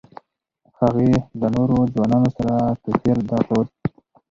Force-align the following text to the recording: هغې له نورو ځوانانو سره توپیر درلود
هغې 0.79 1.11
له 1.39 1.47
نورو 1.55 1.77
ځوانانو 1.93 2.29
سره 2.37 2.53
توپیر 2.83 3.17
درلود 3.29 3.67